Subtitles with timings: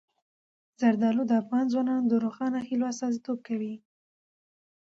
[0.79, 3.75] زردالو د افغان ځوانانو د روښانه هیلو استازیتوب کوي.